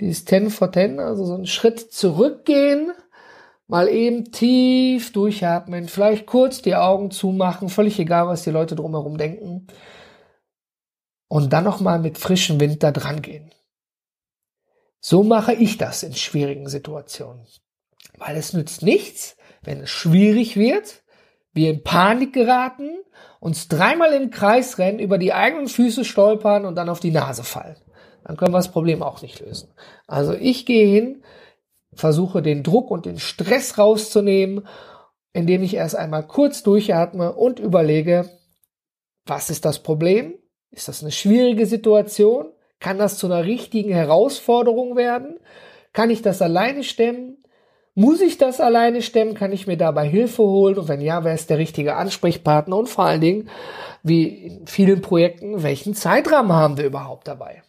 dieses 0.00 0.24
10 0.26 0.50
for 0.50 0.72
10, 0.72 1.00
also 1.00 1.24
so 1.24 1.34
einen 1.34 1.46
Schritt 1.46 1.92
zurückgehen, 1.92 2.92
mal 3.66 3.88
eben 3.88 4.30
tief 4.30 5.12
durchatmen, 5.12 5.88
vielleicht 5.88 6.26
kurz 6.26 6.62
die 6.62 6.76
Augen 6.76 7.10
zumachen, 7.10 7.68
völlig 7.68 7.98
egal, 7.98 8.28
was 8.28 8.42
die 8.42 8.50
Leute 8.50 8.76
drumherum 8.76 9.18
denken. 9.18 9.66
Und 11.28 11.52
dann 11.52 11.64
nochmal 11.64 11.98
mit 11.98 12.18
frischem 12.18 12.60
Wind 12.60 12.82
da 12.82 12.90
dran 12.92 13.22
gehen. 13.22 13.50
So 15.00 15.22
mache 15.22 15.54
ich 15.54 15.78
das 15.78 16.02
in 16.02 16.14
schwierigen 16.14 16.68
Situationen. 16.68 17.46
Weil 18.18 18.36
es 18.36 18.52
nützt 18.52 18.82
nichts, 18.82 19.36
wenn 19.62 19.80
es 19.80 19.90
schwierig 19.90 20.56
wird, 20.56 21.02
wir 21.52 21.70
in 21.70 21.82
Panik 21.82 22.32
geraten, 22.32 22.90
uns 23.40 23.68
dreimal 23.68 24.12
im 24.12 24.30
Kreis 24.30 24.78
rennen, 24.78 24.98
über 24.98 25.18
die 25.18 25.32
eigenen 25.32 25.68
Füße 25.68 26.04
stolpern 26.04 26.64
und 26.64 26.76
dann 26.76 26.88
auf 26.88 27.00
die 27.00 27.10
Nase 27.10 27.42
fallen. 27.44 27.76
Dann 28.24 28.36
können 28.36 28.52
wir 28.52 28.58
das 28.58 28.70
Problem 28.70 29.02
auch 29.02 29.22
nicht 29.22 29.40
lösen. 29.40 29.72
Also 30.06 30.34
ich 30.34 30.66
gehe 30.66 30.86
hin, 30.86 31.24
versuche 31.94 32.42
den 32.42 32.62
Druck 32.62 32.90
und 32.90 33.06
den 33.06 33.18
Stress 33.18 33.78
rauszunehmen, 33.78 34.66
indem 35.32 35.62
ich 35.62 35.74
erst 35.74 35.96
einmal 35.96 36.26
kurz 36.26 36.62
durchatme 36.62 37.32
und 37.32 37.58
überlege, 37.58 38.28
was 39.26 39.50
ist 39.50 39.64
das 39.64 39.78
Problem? 39.80 40.34
Ist 40.70 40.88
das 40.88 41.02
eine 41.02 41.12
schwierige 41.12 41.66
Situation? 41.66 42.52
Kann 42.80 42.98
das 42.98 43.18
zu 43.18 43.26
einer 43.26 43.44
richtigen 43.44 43.92
Herausforderung 43.92 44.96
werden? 44.96 45.38
Kann 45.92 46.10
ich 46.10 46.22
das 46.22 46.42
alleine 46.42 46.82
stemmen? 46.82 47.36
Muss 47.94 48.20
ich 48.20 48.38
das 48.38 48.60
alleine 48.60 49.02
stemmen? 49.02 49.34
Kann 49.34 49.52
ich 49.52 49.66
mir 49.66 49.76
dabei 49.76 50.08
Hilfe 50.08 50.42
holen? 50.42 50.78
Und 50.78 50.88
wenn 50.88 51.02
ja, 51.02 51.22
wer 51.22 51.34
ist 51.34 51.50
der 51.50 51.58
richtige 51.58 51.96
Ansprechpartner? 51.96 52.76
Und 52.76 52.88
vor 52.88 53.04
allen 53.04 53.20
Dingen, 53.20 53.50
wie 54.02 54.46
in 54.46 54.66
vielen 54.66 55.02
Projekten, 55.02 55.62
welchen 55.62 55.94
Zeitrahmen 55.94 56.52
haben 56.52 56.78
wir 56.78 56.86
überhaupt 56.86 57.28
dabei? 57.28 57.62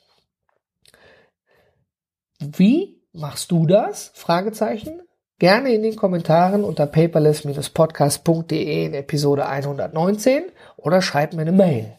Wie 2.39 3.01
machst 3.11 3.51
du 3.51 3.67
das? 3.67 4.11
Fragezeichen. 4.15 5.01
Gerne 5.39 5.73
in 5.73 5.81
den 5.81 5.95
Kommentaren 5.95 6.63
unter 6.63 6.85
paperless-podcast.de 6.85 8.85
in 8.85 8.93
Episode 8.93 9.47
119 9.47 10.43
oder 10.77 11.01
schreib 11.01 11.33
mir 11.33 11.41
eine 11.41 11.51
Mail. 11.51 11.97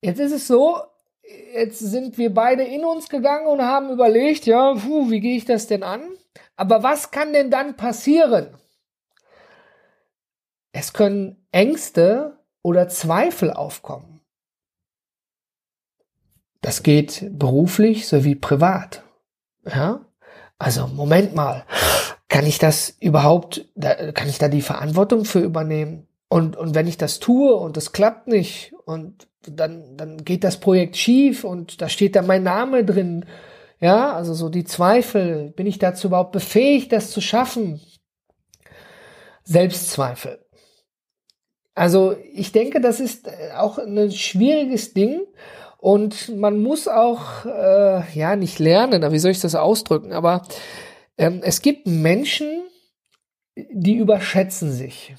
Jetzt 0.00 0.20
ist 0.20 0.32
es 0.32 0.46
so, 0.46 0.78
jetzt 1.54 1.78
sind 1.78 2.18
wir 2.18 2.32
beide 2.32 2.62
in 2.62 2.84
uns 2.84 3.08
gegangen 3.08 3.46
und 3.46 3.62
haben 3.62 3.90
überlegt, 3.90 4.46
ja, 4.46 4.74
puh, 4.74 5.10
wie 5.10 5.20
gehe 5.20 5.36
ich 5.36 5.44
das 5.44 5.66
denn 5.66 5.82
an? 5.82 6.02
Aber 6.56 6.82
was 6.82 7.10
kann 7.10 7.32
denn 7.32 7.50
dann 7.50 7.76
passieren? 7.76 8.56
Es 10.72 10.92
können 10.92 11.46
Ängste 11.52 12.38
oder 12.62 12.88
Zweifel 12.88 13.52
aufkommen. 13.52 14.20
Das 16.60 16.82
geht 16.82 17.26
beruflich 17.30 18.08
sowie 18.08 18.34
privat. 18.34 19.02
Ja? 19.64 20.04
Also, 20.58 20.86
Moment 20.88 21.34
mal. 21.34 21.64
Kann 22.28 22.44
ich 22.44 22.58
das 22.58 22.96
überhaupt, 23.00 23.68
kann 23.80 24.28
ich 24.28 24.38
da 24.38 24.48
die 24.48 24.60
Verantwortung 24.60 25.24
für 25.24 25.40
übernehmen? 25.40 26.06
Und, 26.28 26.56
und 26.56 26.74
wenn 26.74 26.86
ich 26.86 26.98
das 26.98 27.20
tue 27.20 27.54
und 27.54 27.76
es 27.76 27.92
klappt 27.92 28.26
nicht 28.26 28.74
und 28.84 29.27
dann, 29.42 29.96
dann 29.96 30.24
geht 30.24 30.44
das 30.44 30.60
Projekt 30.60 30.96
schief 30.96 31.44
und 31.44 31.80
da 31.80 31.88
steht 31.88 32.16
da 32.16 32.22
mein 32.22 32.42
Name 32.42 32.84
drin. 32.84 33.24
Ja, 33.80 34.12
also 34.12 34.34
so 34.34 34.48
die 34.48 34.64
Zweifel. 34.64 35.52
Bin 35.56 35.66
ich 35.66 35.78
dazu 35.78 36.08
überhaupt 36.08 36.32
befähigt, 36.32 36.92
das 36.92 37.10
zu 37.10 37.20
schaffen? 37.20 37.80
Selbstzweifel. 39.44 40.44
Also 41.74 42.16
ich 42.32 42.50
denke, 42.50 42.80
das 42.80 42.98
ist 42.98 43.28
äh, 43.28 43.52
auch 43.56 43.78
ein 43.78 44.10
schwieriges 44.10 44.94
Ding 44.94 45.22
und 45.78 46.36
man 46.36 46.60
muss 46.60 46.88
auch, 46.88 47.46
äh, 47.46 48.02
ja, 48.18 48.34
nicht 48.34 48.58
lernen, 48.58 49.12
wie 49.12 49.18
soll 49.20 49.30
ich 49.30 49.40
das 49.40 49.54
ausdrücken? 49.54 50.12
Aber 50.12 50.42
ähm, 51.16 51.40
es 51.44 51.62
gibt 51.62 51.86
Menschen, 51.86 52.64
die 53.54 53.94
überschätzen 53.94 54.72
sich. 54.72 55.14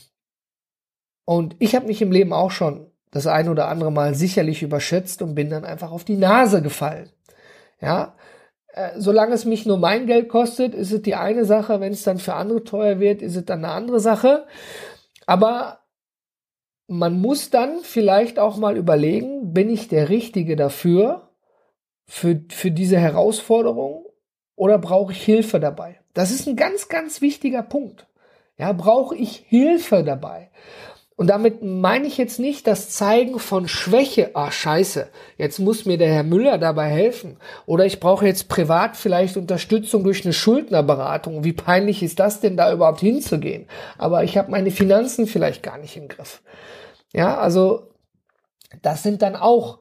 Und 1.24 1.56
ich 1.60 1.76
habe 1.76 1.88
mich 1.88 2.02
im 2.02 2.12
Leben 2.12 2.34
auch 2.34 2.52
schon 2.52 2.88
das 3.12 3.28
ein 3.28 3.50
oder 3.50 3.68
andere 3.68 3.92
Mal 3.92 4.16
sicherlich 4.16 4.62
überschätzt 4.62 5.22
und 5.22 5.36
bin 5.36 5.50
dann 5.50 5.66
einfach 5.66 5.92
auf 5.92 6.04
die 6.04 6.18
Nase 6.18 6.62
gefallen. 6.62 7.10
Ja, 7.82 8.16
äh, 8.74 8.92
solange 8.98 9.34
es 9.34 9.46
mich 9.46 9.66
nur 9.66 9.78
mein 9.78 10.06
Geld 10.06 10.30
kostet, 10.30 10.75
ist 10.75 10.92
es 10.92 11.01
die 11.01 11.16
eine 11.16 11.46
Sache. 11.46 11.80
Wenn 11.80 11.94
es 11.94 12.04
dann 12.04 12.20
für 12.20 12.34
andere 12.34 12.63
teuer 12.63 13.00
wird, 13.00 13.22
ist 13.22 13.36
es 13.36 13.46
dann 13.46 13.63
eine 13.63 13.74
andere 13.74 14.00
Sache. 14.00 14.46
Aber 15.25 15.80
man 16.88 17.20
muss 17.20 17.50
dann 17.50 17.80
vielleicht 17.82 18.39
auch 18.39 18.58
mal 18.58 18.78
überlegen, 18.78 19.54
bin 19.54 19.70
ich 19.70 19.88
der 19.88 20.10
Richtige 20.10 20.56
dafür, 20.56 21.30
für, 22.08 22.42
für 22.50 22.72
diese 22.72 22.98
Herausforderung 22.98 24.06
oder 24.56 24.80
brauche 24.80 25.12
ich 25.12 25.24
Hilfe 25.24 25.60
dabei? 25.60 26.00
Das 26.13 26.32
ist 26.32 26.48
ein 26.48 26.56
ganz, 26.56 26.89
ganz 26.89 27.22
wichtiger 27.22 27.62
Punkt. 27.62 28.08
Ja, 28.58 28.74
brauche 28.74 29.16
ich 29.16 29.46
Hilfe 29.48 30.04
dabei? 30.04 30.50
Und 31.20 31.28
damit 31.28 31.62
meine 31.62 32.08
ich 32.08 32.18
jetzt 32.18 32.40
nicht 32.40 32.66
das 32.66 32.92
Zeigen 32.92 33.40
von 33.40 33.68
Schwäche. 33.68 34.32
Ah, 34.36 34.52
scheiße, 34.52 35.10
jetzt 35.38 35.60
muss 35.60 35.84
mir 35.84 35.98
der 35.98 36.08
Herr 36.08 36.24
Müller 36.24 36.58
dabei 36.58 36.88
helfen. 36.88 37.36
Oder 37.66 37.86
ich 37.86 38.00
brauche 38.00 38.26
jetzt 38.26 38.48
privat 38.48 38.96
vielleicht 38.96 39.36
Unterstützung 39.36 40.06
durch 40.06 40.24
eine 40.24 40.32
Schuldnerberatung. 40.32 41.44
Wie 41.44 41.52
peinlich 41.52 42.04
ist 42.04 42.22
das 42.22 42.40
denn, 42.40 42.56
da 42.56 42.72
überhaupt 42.72 43.02
hinzugehen? 43.02 43.68
Aber 43.98 44.24
ich 44.24 44.38
habe 44.38 44.50
meine 44.50 44.72
Finanzen 44.72 45.28
vielleicht 45.28 45.62
gar 45.62 45.78
nicht 45.78 45.98
im 45.98 46.08
Griff. 46.08 46.42
Ja, 47.12 47.38
also 47.38 47.90
das 48.82 49.04
sind 49.04 49.22
dann 49.22 49.36
auch 49.36 49.80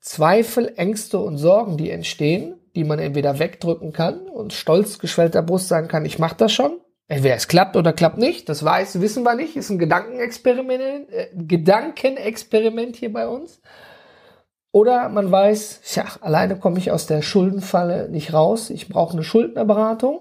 Zweifel, 0.00 0.72
Ängste 0.74 1.18
und 1.18 1.36
Sorgen, 1.36 1.76
die 1.76 1.90
entstehen, 1.90 2.54
die 2.74 2.84
man 2.84 2.98
entweder 2.98 3.38
wegdrücken 3.38 3.92
kann 3.92 4.20
und 4.20 4.54
stolz 4.54 4.98
geschwellter 4.98 5.42
Brust 5.42 5.68
sagen 5.68 5.88
kann, 5.88 6.06
ich 6.06 6.18
mache 6.18 6.36
das 6.38 6.50
schon 6.50 6.80
Entweder 7.10 7.36
es 7.36 7.48
klappt 7.48 7.74
oder 7.74 7.94
klappt 7.94 8.18
nicht, 8.18 8.50
das 8.50 8.62
weiß, 8.62 9.00
wissen 9.00 9.22
wir 9.22 9.34
nicht, 9.34 9.56
ist 9.56 9.70
ein 9.70 9.78
Gedankenexperiment, 9.78 11.10
äh, 11.10 11.28
Gedankenexperiment 11.34 12.96
hier 12.96 13.10
bei 13.10 13.26
uns. 13.26 13.62
Oder 14.72 15.08
man 15.08 15.32
weiß, 15.32 15.80
ja, 15.94 16.04
alleine 16.20 16.58
komme 16.58 16.78
ich 16.78 16.92
aus 16.92 17.06
der 17.06 17.22
Schuldenfalle 17.22 18.10
nicht 18.10 18.34
raus, 18.34 18.68
ich 18.68 18.90
brauche 18.90 19.14
eine 19.14 19.24
Schuldnerberatung. 19.24 20.20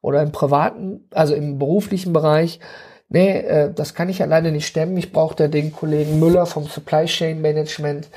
Oder 0.00 0.22
im 0.22 0.30
privaten, 0.30 1.08
also 1.10 1.34
im 1.34 1.58
beruflichen 1.58 2.12
Bereich, 2.12 2.60
nee, 3.08 3.38
äh, 3.40 3.74
das 3.74 3.94
kann 3.94 4.08
ich 4.08 4.22
alleine 4.22 4.52
nicht 4.52 4.68
stemmen, 4.68 4.96
ich 4.96 5.10
brauche 5.10 5.34
da 5.34 5.48
den 5.48 5.72
Kollegen 5.72 6.20
Müller 6.20 6.46
vom 6.46 6.66
Supply 6.68 7.06
Chain 7.06 7.40
Management, 7.40 8.08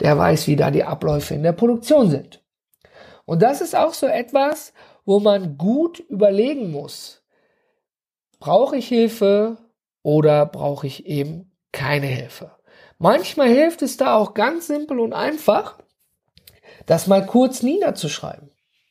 der 0.00 0.18
weiß, 0.18 0.48
wie 0.48 0.56
da 0.56 0.70
die 0.70 0.84
Abläufe 0.84 1.32
in 1.32 1.42
der 1.42 1.52
Produktion 1.52 2.10
sind. 2.10 2.44
Und 3.24 3.40
das 3.40 3.62
ist 3.62 3.74
auch 3.74 3.94
so 3.94 4.06
etwas, 4.06 4.74
wo 5.06 5.18
man 5.20 5.56
gut 5.56 6.00
überlegen 6.00 6.70
muss 6.70 7.17
brauche 8.38 8.76
ich 8.76 8.88
Hilfe 8.88 9.56
oder 10.02 10.46
brauche 10.46 10.86
ich 10.86 11.06
eben 11.06 11.52
keine 11.72 12.06
Hilfe. 12.06 12.52
Manchmal 12.98 13.48
hilft 13.48 13.82
es 13.82 13.96
da 13.96 14.16
auch 14.16 14.34
ganz 14.34 14.66
simpel 14.66 14.98
und 14.98 15.12
einfach, 15.12 15.78
das 16.86 17.06
mal 17.06 17.24
kurz 17.26 17.62
niederzuschreiben. 17.62 18.50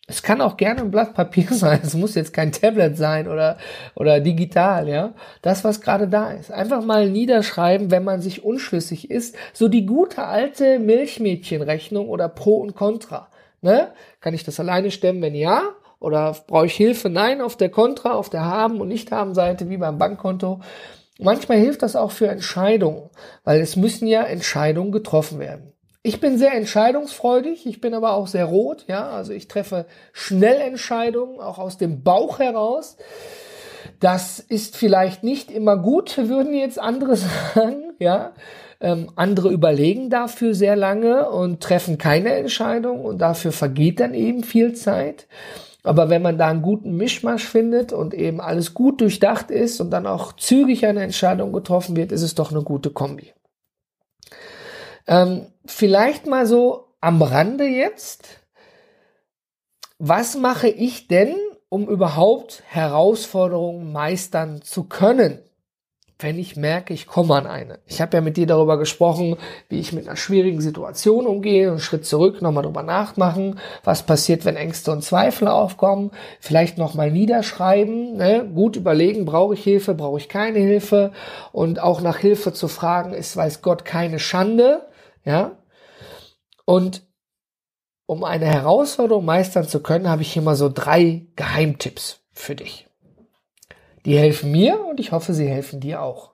Es 0.09 0.23
kann 0.23 0.39
auch 0.39 0.55
gerne 0.55 0.81
ein 0.81 0.91
Blatt 0.91 1.13
Papier 1.13 1.47
sein. 1.51 1.81
Es 1.83 1.93
muss 1.93 2.15
jetzt 2.15 2.31
kein 2.31 2.53
Tablet 2.53 2.95
sein 2.97 3.27
oder, 3.27 3.57
oder 3.95 4.21
digital, 4.21 4.87
ja. 4.87 5.13
Das, 5.41 5.65
was 5.65 5.81
gerade 5.81 6.07
da 6.07 6.31
ist. 6.31 6.51
Einfach 6.51 6.83
mal 6.83 7.09
niederschreiben, 7.09 7.91
wenn 7.91 8.05
man 8.05 8.21
sich 8.21 8.43
unschlüssig 8.43 9.11
ist. 9.11 9.35
So 9.51 9.67
die 9.67 9.85
gute 9.85 10.23
alte 10.23 10.79
Milchmädchenrechnung 10.79 12.07
oder 12.07 12.29
Pro 12.29 12.55
und 12.57 12.73
Contra. 12.73 13.29
Ne? 13.61 13.91
Kann 14.21 14.33
ich 14.33 14.45
das 14.45 14.59
alleine 14.61 14.91
stemmen? 14.91 15.21
Wenn 15.21 15.35
ja, 15.35 15.63
oder 15.99 16.35
brauche 16.47 16.65
ich 16.67 16.75
Hilfe? 16.75 17.09
Nein, 17.09 17.41
auf 17.41 17.55
der 17.55 17.69
Kontra, 17.69 18.13
auf 18.13 18.29
der 18.29 18.45
Haben- 18.45 18.81
und 18.81 18.87
Nicht-Haben-Seite, 18.87 19.69
wie 19.69 19.77
beim 19.77 19.97
Bankkonto. 19.97 20.61
Manchmal 21.19 21.57
hilft 21.57 21.81
das 21.81 21.95
auch 21.95 22.11
für 22.11 22.27
Entscheidungen, 22.27 23.09
weil 23.43 23.59
es 23.59 23.75
müssen 23.75 24.07
ja 24.07 24.23
Entscheidungen 24.23 24.91
getroffen 24.91 25.39
werden. 25.39 25.73
Ich 26.03 26.21
bin 26.21 26.37
sehr 26.37 26.53
entscheidungsfreudig, 26.53 27.65
ich 27.65 27.81
bin 27.81 27.93
aber 27.93 28.13
auch 28.13 28.27
sehr 28.27 28.45
rot, 28.45 28.85
ja, 28.87 29.09
also 29.09 29.33
ich 29.33 29.47
treffe 29.47 29.87
schnell 30.13 30.61
Entscheidungen, 30.61 31.39
auch 31.39 31.57
aus 31.57 31.77
dem 31.77 32.03
Bauch 32.03 32.39
heraus. 32.39 32.97
Das 33.99 34.39
ist 34.39 34.77
vielleicht 34.77 35.23
nicht 35.23 35.51
immer 35.51 35.75
gut, 35.75 36.17
würden 36.17 36.53
jetzt 36.53 36.79
andere 36.79 37.15
sagen, 37.55 37.93
ja. 37.99 38.33
Ähm, 38.79 39.11
andere 39.15 39.49
überlegen 39.49 40.09
dafür 40.09 40.53
sehr 40.53 40.75
lange 40.75 41.29
und 41.29 41.61
treffen 41.61 41.97
keine 41.97 42.33
Entscheidung 42.33 43.03
und 43.03 43.19
dafür 43.19 43.51
vergeht 43.51 43.99
dann 43.99 44.13
eben 44.13 44.43
viel 44.43 44.73
Zeit. 44.73 45.27
Aber 45.83 46.09
wenn 46.09 46.21
man 46.21 46.37
da 46.37 46.49
einen 46.49 46.61
guten 46.61 46.97
Mischmasch 46.97 47.45
findet 47.45 47.93
und 47.93 48.13
eben 48.13 48.41
alles 48.41 48.73
gut 48.73 48.99
durchdacht 49.01 49.51
ist 49.51 49.79
und 49.79 49.89
dann 49.89 50.05
auch 50.05 50.33
zügig 50.33 50.85
eine 50.85 51.01
Entscheidung 51.01 51.53
getroffen 51.53 51.95
wird, 51.95 52.11
ist 52.11 52.23
es 52.23 52.35
doch 52.35 52.51
eine 52.51 52.61
gute 52.61 52.89
Kombi. 52.89 53.33
Ähm, 55.07 55.47
vielleicht 55.65 56.27
mal 56.27 56.45
so 56.45 56.89
am 56.99 57.21
Rande 57.21 57.65
jetzt. 57.65 58.41
Was 59.97 60.35
mache 60.35 60.67
ich 60.67 61.07
denn, 61.07 61.35
um 61.69 61.87
überhaupt 61.87 62.63
Herausforderungen 62.67 63.91
meistern 63.91 64.61
zu 64.61 64.83
können? 64.83 65.39
Wenn 66.19 66.39
ich 66.39 66.55
merke, 66.55 66.93
ich 66.93 67.05
komme 67.05 67.35
an 67.35 67.45
eine. 67.45 67.79
Ich 67.85 68.01
habe 68.01 68.17
ja 68.17 68.21
mit 68.21 68.37
dir 68.37 68.47
darüber 68.47 68.77
gesprochen, 68.79 69.37
wie 69.69 69.79
ich 69.79 69.93
mit 69.93 70.07
einer 70.07 70.17
schwierigen 70.17 70.61
Situation 70.61 71.27
umgehe, 71.27 71.69
einen 71.69 71.79
Schritt 71.79 72.05
zurück, 72.05 72.41
nochmal 72.41 72.63
drüber 72.63 72.81
nachmachen, 72.81 73.59
was 73.83 74.03
passiert, 74.03 74.43
wenn 74.43 74.55
Ängste 74.55 74.91
und 74.91 75.03
Zweifel 75.03 75.47
aufkommen, 75.47 76.11
vielleicht 76.39 76.79
nochmal 76.79 77.11
niederschreiben, 77.11 78.17
ne? 78.17 78.49
gut 78.51 78.75
überlegen, 78.75 79.25
brauche 79.25 79.53
ich 79.53 79.63
Hilfe, 79.63 79.93
brauche 79.93 80.17
ich 80.17 80.27
keine 80.27 80.59
Hilfe 80.59 81.11
und 81.51 81.79
auch 81.79 82.01
nach 82.01 82.17
Hilfe 82.17 82.51
zu 82.51 82.67
fragen, 82.67 83.13
ist, 83.13 83.37
weiß 83.37 83.61
Gott, 83.61 83.85
keine 83.85 84.17
Schande, 84.17 84.87
ja. 85.23 85.57
Und 86.65 87.03
um 88.07 88.23
eine 88.23 88.45
Herausforderung 88.45 89.25
meistern 89.25 89.67
zu 89.67 89.81
können, 89.81 90.09
habe 90.09 90.23
ich 90.23 90.33
hier 90.33 90.41
mal 90.41 90.55
so 90.55 90.69
drei 90.73 91.27
Geheimtipps 91.35 92.21
für 92.33 92.55
dich. 92.55 92.86
Die 94.07 94.17
helfen 94.17 94.51
mir 94.51 94.85
und 94.85 95.01
ich 95.01 95.11
hoffe, 95.11 95.33
sie 95.33 95.49
helfen 95.49 95.81
dir 95.81 96.01
auch. 96.01 96.31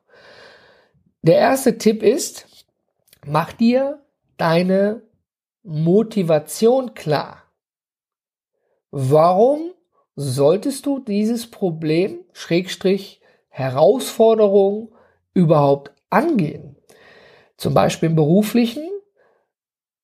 Der 1.24 1.40
erste 1.40 1.80
Tipp 1.80 2.04
ist, 2.04 2.46
mach 3.26 3.52
dir 3.52 4.00
deine 4.38 5.02
Motivation 5.64 6.94
klar. 6.94 7.42
Warum 8.92 9.72
solltest 10.16 10.86
du 10.86 11.00
dieses 11.00 11.50
Problem, 11.50 12.20
Schrägstrich, 12.32 13.22
Herausforderung 13.50 14.94
überhaupt 15.34 15.94
angehen? 16.12 16.76
Zum 17.58 17.74
Beispiel 17.74 18.10
im 18.10 18.16
beruflichen. 18.16 18.88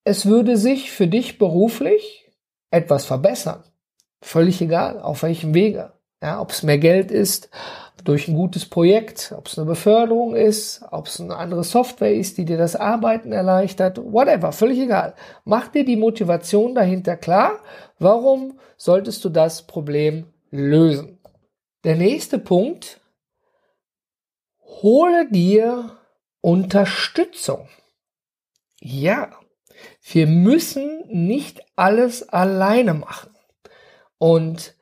Es 0.04 0.26
würde 0.26 0.58
sich 0.58 0.90
für 0.90 1.08
dich 1.08 1.38
beruflich 1.38 2.32
etwas 2.72 3.06
verbessern. 3.06 3.64
Völlig 4.24 4.60
egal, 4.60 5.00
auf 5.00 5.22
welchem 5.22 5.54
Wege. 5.54 5.99
Ja, 6.22 6.42
ob 6.42 6.52
es 6.52 6.64
mehr 6.64 6.78
Geld 6.78 7.12
ist, 7.12 7.50
durch 8.04 8.28
ein 8.28 8.36
gutes 8.36 8.66
Projekt, 8.66 9.34
ob 9.38 9.48
es 9.48 9.58
eine 9.58 9.66
Beförderung 9.68 10.36
ist, 10.36 10.84
ob 10.92 11.08
es 11.08 11.20
eine 11.20 11.36
andere 11.36 11.64
Software 11.64 12.14
ist, 12.14 12.38
die 12.38 12.46
dir 12.46 12.58
das 12.58 12.76
Arbeiten 12.76 13.32
erleichtert, 13.32 14.00
whatever, 14.04 14.52
völlig 14.52 14.80
egal. 14.80 15.16
Mach 15.46 15.68
dir 15.68 15.86
die 15.86 15.96
Motivation 15.96 16.76
dahinter 16.76 17.18
klar. 17.18 17.60
Warum 18.00 18.60
solltest 18.78 19.24
du 19.26 19.30
das 19.30 19.64
Problem 19.64 20.28
lösen? 20.52 21.20
Der 21.84 21.96
nächste 21.96 22.40
Punkt, 22.40 23.00
hole 24.62 25.30
dir 25.30 25.98
Unterstützung. 26.42 27.68
Ja, 28.82 29.32
wir 30.04 30.28
müssen 30.28 31.04
nicht 31.08 31.62
alles 31.76 32.28
alleine 32.30 32.94
machen. 32.94 33.30
Und 34.18 34.76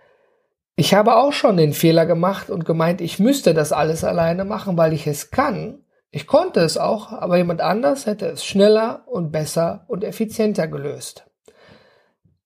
ich 0.79 0.93
habe 0.93 1.15
auch 1.15 1.33
schon 1.33 1.57
den 1.57 1.73
Fehler 1.73 2.05
gemacht 2.05 2.51
und 2.51 2.63
gemeint, 2.63 3.01
ich 3.01 3.17
müsste 3.17 3.55
das 3.55 3.71
alles 3.71 4.03
alleine 4.03 4.45
machen, 4.45 4.77
weil 4.77 4.93
ich 4.93 5.07
es 5.07 5.31
kann. 5.31 5.83
Ich 6.11 6.27
konnte 6.27 6.59
es 6.59 6.77
auch, 6.77 7.11
aber 7.11 7.37
jemand 7.37 7.61
anders 7.61 8.05
hätte 8.05 8.27
es 8.27 8.45
schneller 8.45 9.03
und 9.07 9.31
besser 9.31 9.85
und 9.87 10.03
effizienter 10.03 10.67
gelöst. 10.67 11.25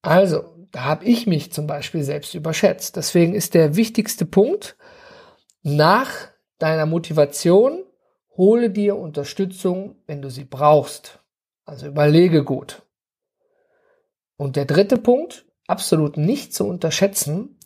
Also, 0.01 0.45
da 0.71 0.85
habe 0.85 1.03
ich 1.03 1.27
mich 1.27 1.51
zum 1.51 1.67
Beispiel 1.67 2.03
selbst 2.03 2.33
überschätzt. 2.33 2.95
Deswegen 2.95 3.35
ist 3.35 3.53
der 3.53 3.75
wichtigste 3.75 4.25
Punkt, 4.25 4.77
nach 5.61 6.09
deiner 6.57 6.85
Motivation 6.85 7.83
hole 8.37 8.69
dir 8.69 8.95
Unterstützung, 8.95 9.97
wenn 10.07 10.21
du 10.21 10.29
sie 10.29 10.45
brauchst. 10.45 11.19
Also 11.65 11.85
überlege 11.85 12.45
gut. 12.45 12.83
Und 14.37 14.55
der 14.55 14.65
dritte 14.65 14.97
Punkt, 14.97 15.45
absolut 15.67 16.15
nicht 16.15 16.53
zu 16.53 16.65
unterschätzen, 16.65 17.57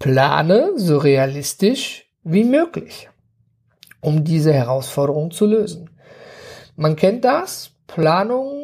Plane 0.00 0.72
so 0.76 0.96
realistisch 0.96 2.06
wie 2.24 2.44
möglich, 2.44 3.10
um 4.00 4.24
diese 4.24 4.52
Herausforderung 4.52 5.30
zu 5.30 5.44
lösen. 5.44 5.90
Man 6.74 6.96
kennt 6.96 7.24
das. 7.26 7.72
Planungen 7.86 8.62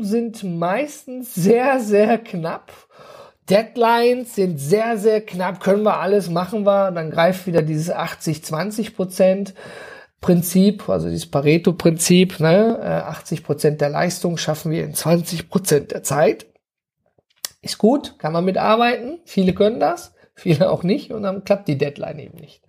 sind 0.00 0.44
meistens 0.44 1.34
sehr, 1.34 1.80
sehr 1.80 2.18
knapp. 2.18 2.70
Deadlines 3.48 4.34
sind 4.34 4.58
sehr, 4.58 4.98
sehr 4.98 5.22
knapp. 5.22 5.60
Können 5.60 5.84
wir 5.84 5.98
alles, 5.98 6.28
machen 6.28 6.66
wir. 6.66 6.90
Dann 6.90 7.10
greift 7.10 7.46
wieder 7.46 7.62
dieses 7.62 7.90
80-20 7.90 8.94
Prozent. 8.94 9.54
Prinzip, 10.20 10.86
also 10.88 11.08
dieses 11.08 11.30
Pareto-Prinzip, 11.30 12.40
ne, 12.40 12.78
80 13.06 13.38
äh, 13.38 13.42
Prozent 13.42 13.80
der 13.80 13.88
Leistung 13.88 14.36
schaffen 14.36 14.70
wir 14.70 14.84
in 14.84 14.92
20 14.94 15.48
Prozent 15.48 15.92
der 15.92 16.02
Zeit. 16.02 16.46
Ist 17.62 17.78
gut, 17.78 18.18
kann 18.18 18.34
man 18.34 18.44
mitarbeiten. 18.44 19.20
Viele 19.24 19.54
können 19.54 19.80
das 19.80 20.12
viele 20.34 20.70
auch 20.70 20.82
nicht 20.82 21.12
und 21.12 21.22
dann 21.22 21.44
klappt 21.44 21.68
die 21.68 21.78
Deadline 21.78 22.18
eben 22.18 22.38
nicht. 22.38 22.62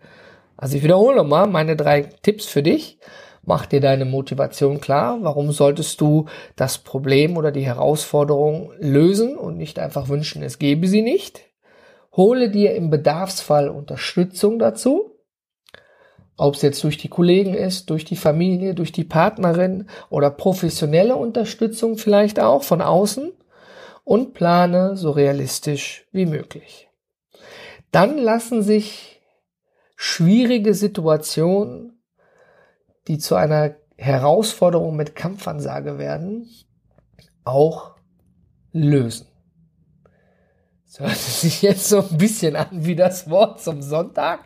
Also 0.57 0.77
ich 0.77 0.83
wiederhole 0.83 1.15
nochmal 1.15 1.47
meine 1.47 1.75
drei 1.75 2.03
Tipps 2.21 2.45
für 2.45 2.63
dich. 2.63 2.99
Mach 3.45 3.65
dir 3.65 3.81
deine 3.81 4.05
Motivation 4.05 4.79
klar. 4.79 5.17
Warum 5.21 5.51
solltest 5.51 5.99
du 5.99 6.25
das 6.55 6.77
Problem 6.77 7.35
oder 7.35 7.51
die 7.51 7.65
Herausforderung 7.65 8.71
lösen 8.79 9.37
und 9.37 9.57
nicht 9.57 9.79
einfach 9.79 10.07
wünschen, 10.07 10.43
es 10.43 10.59
gebe 10.59 10.87
sie 10.87 11.01
nicht? 11.01 11.41
Hole 12.15 12.49
dir 12.49 12.75
im 12.75 12.89
Bedarfsfall 12.89 13.69
Unterstützung 13.69 14.59
dazu. 14.59 15.09
Ob 16.37 16.55
es 16.55 16.61
jetzt 16.61 16.83
durch 16.83 16.97
die 16.97 17.09
Kollegen 17.09 17.53
ist, 17.53 17.89
durch 17.89 18.05
die 18.05 18.15
Familie, 18.15 18.73
durch 18.73 18.91
die 18.91 19.03
Partnerin 19.03 19.87
oder 20.09 20.29
professionelle 20.29 21.15
Unterstützung 21.15 21.97
vielleicht 21.97 22.39
auch 22.39 22.63
von 22.63 22.81
außen 22.81 23.33
und 24.03 24.33
plane 24.33 24.95
so 24.95 25.11
realistisch 25.11 26.07
wie 26.11 26.25
möglich 26.25 26.89
dann 27.93 28.17
lassen 28.17 28.63
sich 28.63 29.21
schwierige 29.95 30.73
Situationen, 30.73 32.01
die 33.07 33.19
zu 33.19 33.35
einer 33.35 33.75
Herausforderung 33.95 34.95
mit 34.95 35.15
Kampfansage 35.15 35.97
werden, 35.97 36.49
auch 37.43 37.91
lösen. 38.71 39.27
Das 40.87 40.99
hört 40.99 41.17
sich 41.17 41.61
jetzt 41.61 41.87
so 41.87 41.99
ein 41.99 42.17
bisschen 42.17 42.55
an 42.55 42.67
wie 42.71 42.95
das 42.95 43.29
Wort 43.29 43.61
zum 43.61 43.81
Sonntag. 43.81 44.39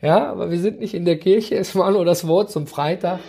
Ja, 0.00 0.30
aber 0.30 0.50
wir 0.50 0.58
sind 0.58 0.80
nicht 0.80 0.94
in 0.94 1.04
der 1.04 1.18
Kirche, 1.18 1.56
es 1.56 1.76
war 1.76 1.90
nur 1.90 2.04
das 2.04 2.26
Wort 2.26 2.50
zum 2.50 2.66
Freitag. 2.66 3.20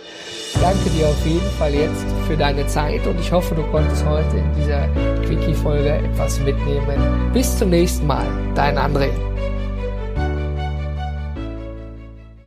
danke 0.54 0.90
dir 0.90 1.08
auf 1.08 1.26
jeden 1.26 1.50
Fall 1.58 1.74
jetzt 1.74 2.04
für 2.26 2.36
deine 2.36 2.66
Zeit 2.66 3.06
und 3.06 3.20
ich 3.20 3.30
hoffe, 3.30 3.54
du 3.54 3.62
konntest 3.64 4.04
heute 4.06 4.38
in 4.38 4.52
dieser 4.54 4.88
Quickie-Folge 5.26 5.90
etwas 5.90 6.40
mitnehmen. 6.40 7.30
Bis 7.34 7.58
zum 7.58 7.68
nächsten 7.68 8.06
Mal. 8.06 8.26
Dein 8.54 8.78
André. 8.78 9.35